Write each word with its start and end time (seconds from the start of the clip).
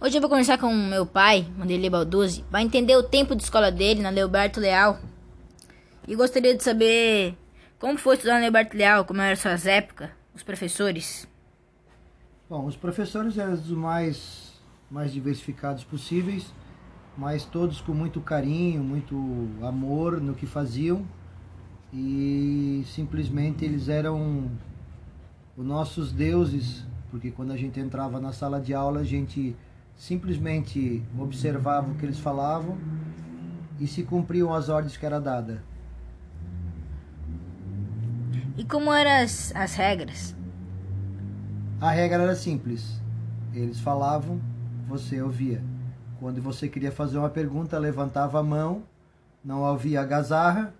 Hoje 0.00 0.16
eu 0.16 0.20
vou 0.20 0.30
conversar 0.30 0.58
com 0.58 0.72
meu 0.72 1.04
pai, 1.04 1.44
Wanderlei 1.58 1.90
Balduzzi, 1.90 2.44
para 2.48 2.62
entender 2.62 2.96
o 2.96 3.02
tempo 3.02 3.34
de 3.34 3.42
escola 3.42 3.68
dele 3.68 4.00
na 4.00 4.10
Leoberto 4.10 4.60
Leal. 4.60 5.00
E 6.06 6.14
gostaria 6.14 6.56
de 6.56 6.62
saber 6.62 7.36
como 7.80 7.98
foi 7.98 8.14
estudar 8.14 8.34
na 8.34 8.42
Leoberto 8.42 8.76
Leal, 8.76 9.04
como 9.04 9.20
eram 9.20 9.34
suas 9.34 9.66
épocas, 9.66 10.08
os 10.32 10.44
professores. 10.44 11.28
Bom, 12.48 12.64
os 12.64 12.76
professores 12.76 13.38
eram 13.38 13.54
os 13.54 13.68
mais, 13.70 14.52
mais 14.88 15.12
diversificados 15.12 15.82
possíveis, 15.82 16.54
mas 17.16 17.44
todos 17.44 17.80
com 17.80 17.92
muito 17.92 18.20
carinho, 18.20 18.84
muito 18.84 19.16
amor 19.62 20.20
no 20.20 20.32
que 20.32 20.46
faziam 20.46 21.04
e 21.92 22.84
simplesmente 22.86 23.64
eles 23.64 23.88
eram 23.88 24.48
os 25.56 25.66
nossos 25.66 26.12
deuses, 26.12 26.86
porque 27.10 27.32
quando 27.32 27.50
a 27.50 27.56
gente 27.56 27.80
entrava 27.80 28.20
na 28.20 28.32
sala 28.32 28.60
de 28.60 28.72
aula 28.72 29.00
a 29.00 29.04
gente 29.04 29.56
simplesmente 29.98 31.04
observava 31.18 31.90
o 31.90 31.94
que 31.96 32.06
eles 32.06 32.20
falavam 32.20 32.78
e 33.80 33.86
se 33.86 34.04
cumpriam 34.04 34.54
as 34.54 34.68
ordens 34.68 34.96
que 34.96 35.04
era 35.04 35.20
dada. 35.20 35.62
E 38.56 38.64
como 38.64 38.92
eram 38.92 39.24
as, 39.24 39.54
as 39.54 39.74
regras? 39.74 40.34
A 41.80 41.90
regra 41.90 42.22
era 42.22 42.34
simples. 42.34 43.00
Eles 43.52 43.80
falavam, 43.80 44.40
você 44.86 45.20
ouvia. 45.20 45.62
Quando 46.20 46.40
você 46.40 46.68
queria 46.68 46.90
fazer 46.90 47.18
uma 47.18 47.28
pergunta, 47.28 47.78
levantava 47.78 48.40
a 48.40 48.42
mão, 48.42 48.82
não 49.44 49.62
ouvia 49.62 50.00
a 50.00 50.04
gazarra 50.04 50.74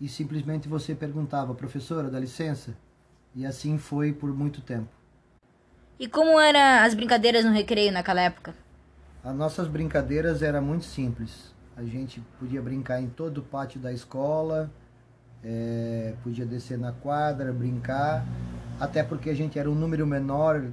e 0.00 0.08
simplesmente 0.08 0.68
você 0.68 0.94
perguntava, 0.94 1.54
professora, 1.54 2.10
dá 2.10 2.18
licença? 2.18 2.76
E 3.34 3.44
assim 3.44 3.78
foi 3.78 4.12
por 4.12 4.32
muito 4.32 4.60
tempo. 4.60 4.99
E 6.00 6.08
como 6.08 6.40
eram 6.40 6.82
as 6.82 6.94
brincadeiras 6.94 7.44
no 7.44 7.52
recreio 7.52 7.92
naquela 7.92 8.22
época? 8.22 8.54
As 9.22 9.36
nossas 9.36 9.68
brincadeiras 9.68 10.40
eram 10.40 10.62
muito 10.62 10.86
simples. 10.86 11.54
A 11.76 11.82
gente 11.82 12.22
podia 12.38 12.62
brincar 12.62 13.02
em 13.02 13.08
todo 13.10 13.36
o 13.36 13.42
pátio 13.42 13.78
da 13.78 13.92
escola, 13.92 14.70
é, 15.44 16.14
podia 16.22 16.46
descer 16.46 16.78
na 16.78 16.90
quadra, 16.90 17.52
brincar, 17.52 18.24
até 18.80 19.02
porque 19.02 19.28
a 19.28 19.34
gente 19.34 19.58
era 19.58 19.70
um 19.70 19.74
número 19.74 20.06
menor 20.06 20.70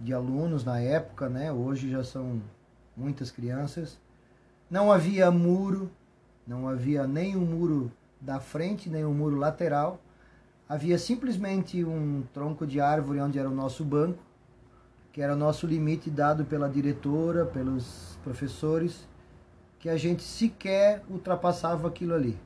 de 0.00 0.14
alunos 0.14 0.64
na 0.64 0.78
época, 0.78 1.28
né? 1.28 1.50
Hoje 1.50 1.90
já 1.90 2.04
são 2.04 2.40
muitas 2.96 3.32
crianças. 3.32 3.98
Não 4.70 4.92
havia 4.92 5.28
muro, 5.32 5.90
não 6.46 6.68
havia 6.68 7.04
nem 7.04 7.34
um 7.34 7.44
muro 7.44 7.90
da 8.20 8.38
frente, 8.38 8.88
nem 8.88 9.04
um 9.04 9.12
muro 9.12 9.34
lateral. 9.34 10.00
Havia 10.68 11.00
simplesmente 11.00 11.84
um 11.84 12.22
tronco 12.32 12.64
de 12.64 12.80
árvore 12.80 13.20
onde 13.20 13.40
era 13.40 13.50
o 13.50 13.52
nosso 13.52 13.84
banco 13.84 14.30
que 15.12 15.20
era 15.20 15.34
o 15.34 15.36
nosso 15.36 15.66
limite 15.66 16.10
dado 16.10 16.44
pela 16.44 16.68
diretora, 16.68 17.44
pelos 17.44 18.18
professores, 18.24 19.06
que 19.78 19.88
a 19.88 19.96
gente 19.96 20.22
sequer 20.22 21.02
ultrapassava 21.10 21.88
aquilo 21.88 22.14
ali. 22.14 22.38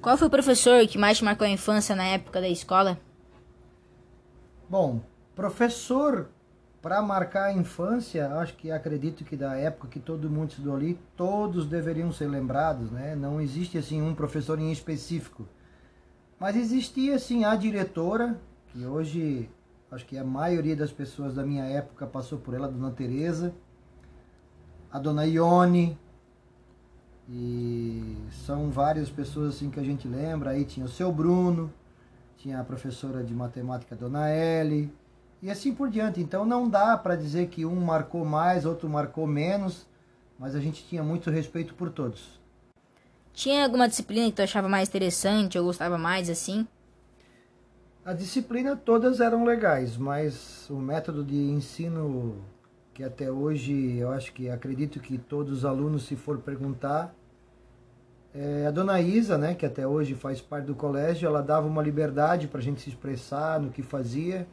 Qual 0.00 0.16
foi 0.16 0.28
o 0.28 0.30
professor 0.30 0.86
que 0.86 0.98
mais 0.98 1.18
te 1.18 1.24
marcou 1.24 1.46
a 1.46 1.50
infância 1.50 1.94
na 1.94 2.04
época 2.04 2.40
da 2.40 2.48
escola? 2.48 2.98
Bom, 4.68 5.00
professor 5.34 6.28
para 6.80 7.02
marcar 7.02 7.46
a 7.46 7.52
infância, 7.52 8.32
acho 8.34 8.54
que 8.54 8.70
acredito 8.70 9.24
que 9.24 9.36
da 9.36 9.56
época 9.56 9.88
que 9.88 9.98
todo 9.98 10.30
mundo 10.30 10.50
estudou 10.50 10.76
ali, 10.76 10.98
todos 11.16 11.66
deveriam 11.66 12.12
ser 12.12 12.28
lembrados, 12.28 12.90
né? 12.90 13.16
Não 13.16 13.40
existe 13.40 13.76
assim 13.76 14.00
um 14.00 14.14
professor 14.14 14.58
em 14.58 14.70
específico. 14.70 15.46
Mas 16.38 16.56
existia 16.56 17.16
assim 17.16 17.44
a 17.44 17.56
diretora, 17.56 18.38
que 18.68 18.86
hoje 18.86 19.50
Acho 19.90 20.04
que 20.04 20.18
a 20.18 20.24
maioria 20.24 20.76
das 20.76 20.92
pessoas 20.92 21.34
da 21.34 21.44
minha 21.44 21.64
época 21.64 22.06
passou 22.06 22.38
por 22.38 22.54
ela, 22.54 22.66
a 22.66 22.70
Dona 22.70 22.90
Teresa, 22.90 23.54
a 24.92 24.98
Dona 24.98 25.24
Ione, 25.24 25.98
e 27.30 28.16
são 28.44 28.70
várias 28.70 29.08
pessoas 29.10 29.54
assim 29.54 29.70
que 29.70 29.80
a 29.80 29.82
gente 29.82 30.06
lembra. 30.06 30.50
Aí 30.50 30.64
tinha 30.64 30.84
o 30.84 30.88
seu 30.88 31.10
Bruno, 31.10 31.72
tinha 32.36 32.60
a 32.60 32.64
professora 32.64 33.22
de 33.24 33.34
matemática 33.34 33.96
Dona 33.96 34.30
Ellie, 34.30 34.92
e 35.42 35.50
assim 35.50 35.74
por 35.74 35.88
diante. 35.88 36.20
Então 36.20 36.44
não 36.44 36.68
dá 36.68 36.96
para 36.96 37.16
dizer 37.16 37.48
que 37.48 37.64
um 37.64 37.80
marcou 37.80 38.24
mais, 38.24 38.66
outro 38.66 38.88
marcou 38.88 39.26
menos, 39.26 39.86
mas 40.38 40.54
a 40.54 40.60
gente 40.60 40.84
tinha 40.84 41.02
muito 41.02 41.30
respeito 41.30 41.74
por 41.74 41.90
todos. 41.90 42.38
Tinha 43.32 43.64
alguma 43.64 43.88
disciplina 43.88 44.26
que 44.26 44.36
tu 44.36 44.42
achava 44.42 44.68
mais 44.68 44.88
interessante 44.88 45.58
ou 45.58 45.64
gostava 45.64 45.96
mais 45.96 46.28
assim? 46.28 46.66
A 48.08 48.14
disciplina 48.14 48.74
todas 48.74 49.20
eram 49.20 49.44
legais, 49.44 49.98
mas 49.98 50.66
o 50.70 50.76
método 50.76 51.22
de 51.22 51.36
ensino 51.36 52.42
que 52.94 53.04
até 53.04 53.30
hoje 53.30 53.98
eu 53.98 54.10
acho 54.10 54.32
que 54.32 54.48
acredito 54.48 54.98
que 54.98 55.18
todos 55.18 55.58
os 55.58 55.64
alunos, 55.66 56.04
se 56.04 56.16
for 56.16 56.38
perguntar, 56.38 57.14
é 58.34 58.64
a 58.66 58.70
dona 58.70 58.98
Isa, 58.98 59.36
né, 59.36 59.54
que 59.54 59.66
até 59.66 59.86
hoje 59.86 60.14
faz 60.14 60.40
parte 60.40 60.64
do 60.64 60.74
colégio, 60.74 61.26
ela 61.26 61.42
dava 61.42 61.66
uma 61.66 61.82
liberdade 61.82 62.48
para 62.48 62.60
a 62.60 62.62
gente 62.62 62.80
se 62.80 62.88
expressar 62.88 63.60
no 63.60 63.70
que 63.70 63.82
fazia 63.82 64.48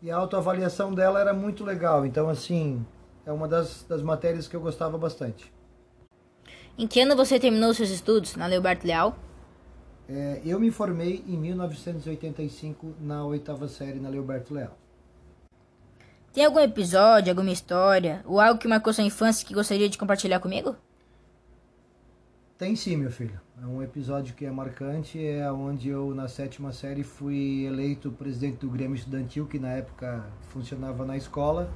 e 0.00 0.10
a 0.10 0.16
autoavaliação 0.16 0.94
dela 0.94 1.20
era 1.20 1.34
muito 1.34 1.64
legal. 1.64 2.06
Então, 2.06 2.30
assim, 2.30 2.82
é 3.26 3.30
uma 3.30 3.46
das, 3.46 3.84
das 3.86 4.00
matérias 4.00 4.48
que 4.48 4.56
eu 4.56 4.60
gostava 4.62 4.96
bastante. 4.96 5.52
Em 6.78 6.88
que 6.88 6.98
ano 7.02 7.14
você 7.14 7.38
terminou 7.38 7.74
seus 7.74 7.90
estudos 7.90 8.36
na 8.36 8.46
Leoberto 8.46 8.86
Leal? 8.86 9.14
É, 10.08 10.42
eu 10.44 10.60
me 10.60 10.70
formei 10.70 11.24
em 11.26 11.36
1985 11.36 12.94
na 13.00 13.24
oitava 13.24 13.66
série 13.68 13.98
na 13.98 14.08
Leoberto 14.08 14.52
Leal. 14.52 14.76
Tem 16.32 16.44
algum 16.44 16.58
episódio, 16.58 17.30
alguma 17.30 17.50
história 17.50 18.22
ou 18.26 18.40
algo 18.40 18.58
que 18.58 18.68
marcou 18.68 18.92
sua 18.92 19.04
infância 19.04 19.46
que 19.46 19.54
gostaria 19.54 19.88
de 19.88 19.96
compartilhar 19.96 20.40
comigo? 20.40 20.76
Tem 22.58 22.76
sim, 22.76 22.96
meu 22.96 23.10
filho. 23.10 23.40
É 23.62 23.66
um 23.66 23.82
episódio 23.82 24.34
que 24.34 24.44
é 24.44 24.50
marcante, 24.50 25.24
é 25.24 25.50
onde 25.50 25.88
eu 25.88 26.14
na 26.14 26.28
sétima 26.28 26.72
série 26.72 27.02
fui 27.02 27.64
eleito 27.64 28.10
presidente 28.10 28.58
do 28.58 28.70
Grêmio 28.70 28.96
Estudantil, 28.96 29.46
que 29.46 29.58
na 29.58 29.70
época 29.70 30.24
funcionava 30.48 31.04
na 31.04 31.16
escola. 31.16 31.72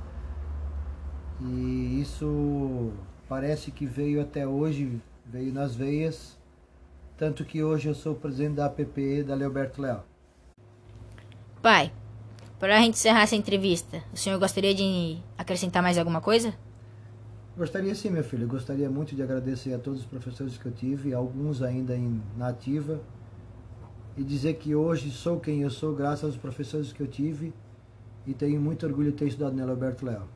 E 1.40 2.00
isso 2.00 2.92
parece 3.28 3.70
que 3.70 3.86
veio 3.86 4.20
até 4.20 4.46
hoje, 4.46 5.00
veio 5.24 5.52
nas 5.52 5.74
veias 5.74 6.37
tanto 7.18 7.44
que 7.44 7.64
hoje 7.64 7.88
eu 7.88 7.94
sou 7.94 8.14
presidente 8.14 8.54
da 8.54 8.66
APPE 8.66 9.24
da 9.24 9.34
Leoberto 9.34 9.82
Leal. 9.82 10.06
Pai, 11.60 11.92
para 12.60 12.78
a 12.78 12.80
gente 12.80 12.94
encerrar 12.94 13.22
essa 13.22 13.34
entrevista, 13.34 14.00
o 14.14 14.16
senhor 14.16 14.38
gostaria 14.38 14.72
de 14.72 15.18
acrescentar 15.36 15.82
mais 15.82 15.98
alguma 15.98 16.20
coisa? 16.20 16.54
Gostaria 17.56 17.92
sim, 17.96 18.08
meu 18.08 18.22
filho. 18.22 18.46
gostaria 18.46 18.88
muito 18.88 19.16
de 19.16 19.22
agradecer 19.22 19.74
a 19.74 19.78
todos 19.80 20.00
os 20.00 20.06
professores 20.06 20.56
que 20.56 20.64
eu 20.64 20.70
tive, 20.70 21.12
alguns 21.12 21.60
ainda 21.60 21.96
em 21.96 22.22
nativa, 22.36 23.00
e 24.16 24.22
dizer 24.22 24.54
que 24.54 24.76
hoje 24.76 25.10
sou 25.10 25.40
quem 25.40 25.62
eu 25.62 25.70
sou 25.70 25.96
graças 25.96 26.24
aos 26.24 26.36
professores 26.36 26.92
que 26.92 27.00
eu 27.00 27.08
tive 27.08 27.52
e 28.24 28.32
tenho 28.32 28.60
muito 28.60 28.86
orgulho 28.86 29.10
de 29.10 29.16
ter 29.16 29.26
estudado 29.26 29.56
na 29.56 29.64
Leoberto 29.64 30.06
Leal. 30.06 30.28